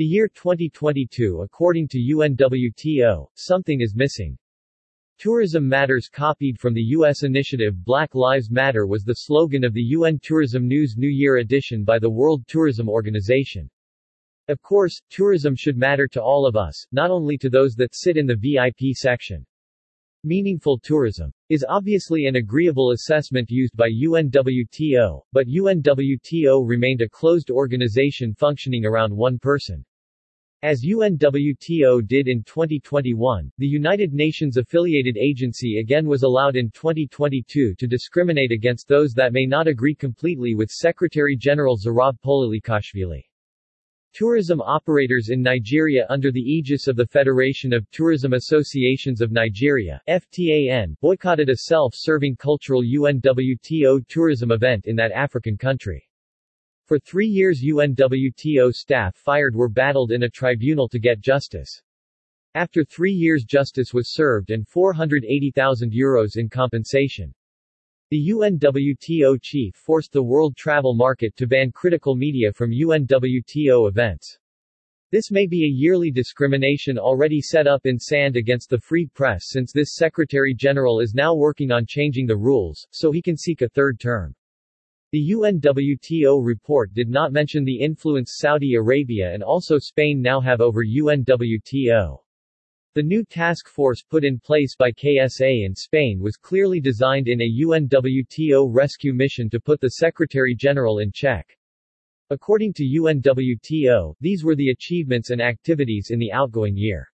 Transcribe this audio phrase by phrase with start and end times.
[0.00, 4.34] The year 2022 according to UNWTO, something is missing.
[5.18, 7.22] Tourism Matters copied from the U.S.
[7.22, 11.84] initiative Black Lives Matter was the slogan of the UN Tourism News New Year edition
[11.84, 13.68] by the World Tourism Organization.
[14.48, 18.16] Of course, tourism should matter to all of us, not only to those that sit
[18.16, 19.44] in the VIP section.
[20.24, 27.50] Meaningful tourism is obviously an agreeable assessment used by UNWTO, but UNWTO remained a closed
[27.50, 29.84] organization functioning around one person.
[30.62, 37.74] As UNWTO did in 2021, the United Nations affiliated agency again was allowed in 2022
[37.74, 43.24] to discriminate against those that may not agree completely with Secretary-General Zurab Pololikashvili.
[44.12, 49.98] Tourism operators in Nigeria under the aegis of the Federation of Tourism Associations of Nigeria
[50.08, 56.09] FTAN, boycotted a self-serving cultural UNWTO tourism event in that African country.
[56.90, 61.80] For three years UNWTO staff fired were battled in a tribunal to get justice.
[62.56, 67.32] After three years justice was served and 480,000 euros in compensation.
[68.10, 74.40] The UNWTO chief forced the world travel market to ban critical media from UNWTO events.
[75.12, 79.44] This may be a yearly discrimination already set up in sand against the free press
[79.50, 83.68] since this Secretary-General is now working on changing the rules, so he can seek a
[83.68, 84.34] third term.
[85.12, 90.60] The UNWTO report did not mention the influence Saudi Arabia and also Spain now have
[90.60, 92.18] over UNWTO.
[92.94, 97.40] The new task force put in place by KSA in Spain was clearly designed in
[97.40, 101.58] a UNWTO rescue mission to put the Secretary-General in check.
[102.30, 107.08] According to UNWTO, these were the achievements and activities in the outgoing year.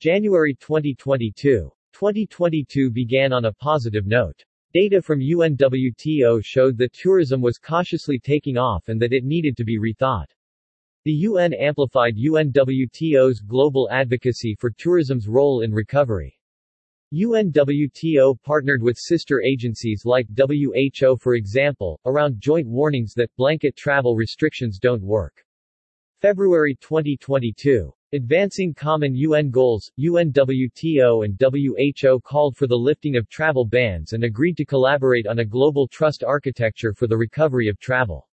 [0.00, 1.70] January 2022.
[1.92, 4.42] 2022 began on a positive note.
[4.72, 9.64] Data from UNWTO showed that tourism was cautiously taking off and that it needed to
[9.64, 10.30] be rethought.
[11.04, 16.38] The UN amplified UNWTO's global advocacy for tourism's role in recovery.
[17.12, 24.14] UNWTO partnered with sister agencies like WHO for example, around joint warnings that blanket travel
[24.14, 25.44] restrictions don't work.
[26.20, 27.92] February 2022.
[28.12, 34.24] Advancing Common UN Goals, UNWTO and WHO called for the lifting of travel bans and
[34.24, 38.28] agreed to collaborate on a global trust architecture for the recovery of travel.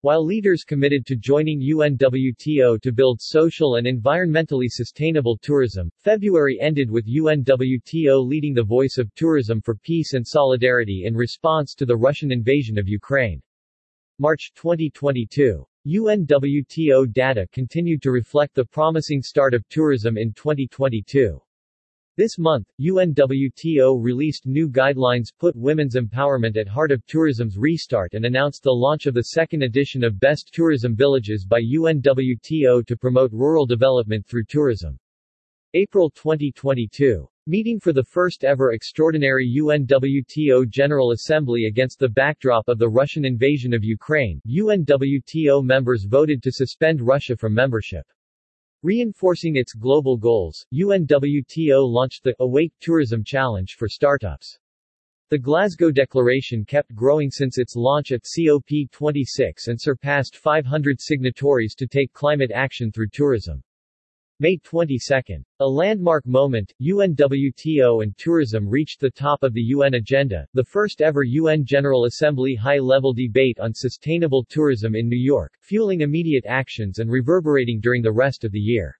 [0.00, 6.90] While leaders committed to joining UNWTO to build social and environmentally sustainable tourism, February ended
[6.90, 11.96] with UNWTO leading the voice of tourism for peace and solidarity in response to the
[11.96, 13.40] Russian invasion of Ukraine.
[14.18, 15.64] March 2022.
[15.86, 21.38] UNWTO data continued to reflect the promising start of tourism in 2022.
[22.16, 28.24] This month, UNWTO released new guidelines put women's empowerment at heart of tourism's restart and
[28.24, 33.32] announced the launch of the second edition of Best Tourism Villages by UNWTO to promote
[33.32, 34.98] rural development through tourism.
[35.74, 37.28] April 2022.
[37.46, 43.26] Meeting for the first ever extraordinary UNWTO General Assembly against the backdrop of the Russian
[43.26, 48.06] invasion of Ukraine, UNWTO members voted to suspend Russia from membership.
[48.82, 54.58] Reinforcing its global goals, UNWTO launched the Awake Tourism Challenge for startups.
[55.28, 61.86] The Glasgow Declaration kept growing since its launch at COP26 and surpassed 500 signatories to
[61.86, 63.62] take climate action through tourism.
[64.40, 65.44] May 22.
[65.60, 71.00] A landmark moment, UNWTO and tourism reached the top of the UN agenda, the first
[71.00, 76.98] ever UN General Assembly high-level debate on sustainable tourism in New York, fueling immediate actions
[76.98, 78.98] and reverberating during the rest of the year.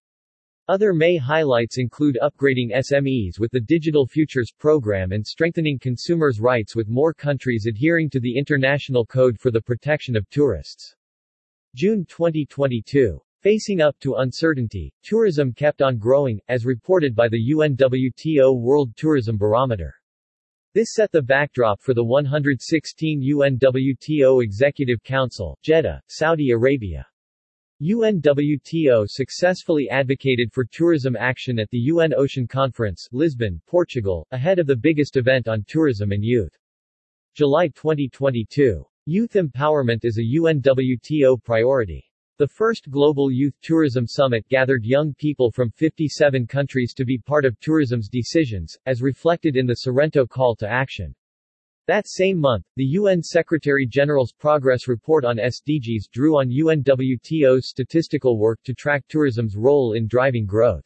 [0.69, 6.77] Other May highlights include upgrading SMEs with the Digital Futures program and strengthening consumers' rights
[6.77, 10.95] with more countries adhering to the International Code for the Protection of Tourists.
[11.75, 13.21] June 2022.
[13.45, 19.37] Facing up to uncertainty, tourism kept on growing, as reported by the UNWTO World Tourism
[19.37, 19.95] Barometer.
[20.73, 27.07] This set the backdrop for the 116 UNWTO Executive Council, Jeddah, Saudi Arabia.
[27.83, 34.67] UNWTO successfully advocated for tourism action at the UN Ocean Conference, Lisbon, Portugal, ahead of
[34.67, 36.57] the biggest event on tourism and youth.
[37.35, 38.87] July 2022.
[39.05, 42.11] Youth empowerment is a UNWTO priority.
[42.37, 47.45] The first Global Youth Tourism Summit gathered young people from 57 countries to be part
[47.45, 51.15] of tourism's decisions, as reflected in the Sorrento Call to Action.
[51.87, 58.59] That same month, the UN Secretary-General's Progress Report on SDGs drew on UNWTO's statistical work
[58.65, 60.85] to track tourism's role in driving growth.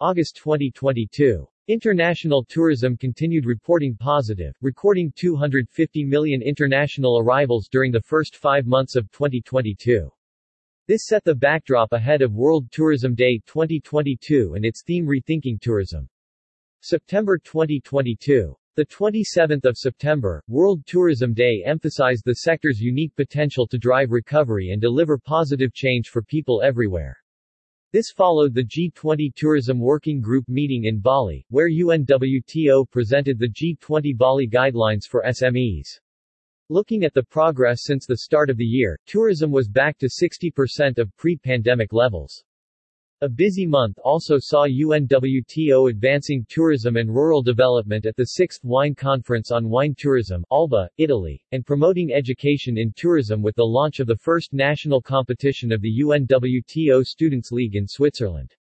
[0.00, 1.48] August 2022.
[1.68, 8.96] International tourism continued reporting positive, recording 250 million international arrivals during the first five months
[8.96, 10.12] of 2022.
[10.88, 16.08] This set the backdrop ahead of World Tourism Day 2022 and its theme Rethinking Tourism.
[16.80, 18.56] September 2022.
[18.74, 24.70] The 27th of September, World Tourism Day emphasized the sector's unique potential to drive recovery
[24.70, 27.18] and deliver positive change for people everywhere.
[27.92, 34.16] This followed the G20 Tourism Working Group meeting in Bali, where UNWTO presented the G20
[34.16, 36.00] Bali Guidelines for SMEs.
[36.70, 40.98] Looking at the progress since the start of the year, tourism was back to 60%
[40.98, 42.44] of pre-pandemic levels.
[43.22, 48.94] A busy month also saw UNWTO advancing tourism and rural development at the 6th Wine
[48.94, 54.06] Conference on Wine Tourism, Alba, Italy, and promoting education in tourism with the launch of
[54.06, 58.54] the first national competition of the UNWTO Students' League in Switzerland.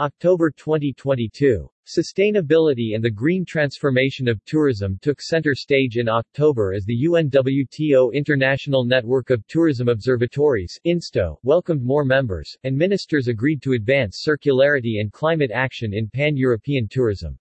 [0.00, 1.70] October 2022.
[1.86, 8.12] Sustainability and the green transformation of tourism took center stage in October as the UNWTO
[8.12, 15.00] International Network of Tourism Observatories INSTO, welcomed more members, and ministers agreed to advance circularity
[15.00, 17.38] and climate action in pan-European tourism.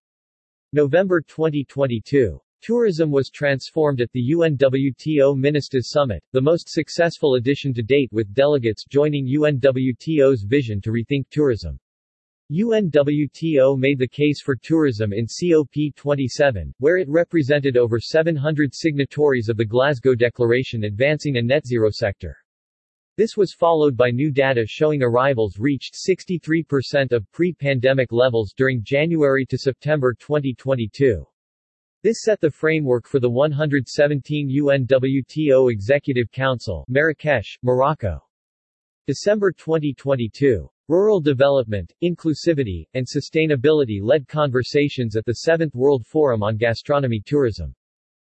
[0.73, 2.39] November 2022.
[2.61, 8.31] Tourism was transformed at the UNWTO Ministers Summit, the most successful edition to date with
[8.35, 11.79] delegates joining UNWTO's vision to rethink tourism.
[12.53, 19.57] UNWTO made the case for tourism in COP27, where it represented over 700 signatories of
[19.57, 22.38] the Glasgow Declaration advancing a net zero sector.
[23.17, 29.47] This was followed by new data showing arrivals reached 63% of pre-pandemic levels during January
[29.47, 31.25] to September 2022.
[32.03, 38.21] This set the framework for the 117 UNWTO Executive Council Marrakesh, Morocco.
[39.07, 40.69] December 2022.
[40.89, 47.74] Rural development, inclusivity, and sustainability led conversations at the 7th World Forum on Gastronomy Tourism.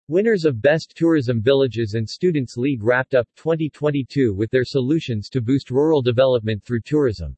[0.07, 5.41] Winners of Best Tourism Villages and Students League wrapped up 2022 with their solutions to
[5.41, 7.35] boost rural development through tourism.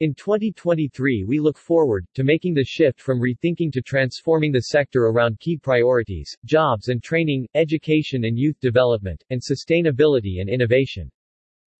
[0.00, 5.08] In 2023 we look forward, to making the shift from rethinking to transforming the sector
[5.08, 11.10] around key priorities, jobs and training, education and youth development, and sustainability and innovation.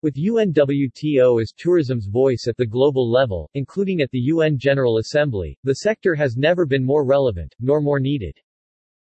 [0.02, 5.58] With UNWTO as tourism's voice at the global level, including at the UN General Assembly,
[5.62, 8.38] the sector has never been more relevant, nor more needed.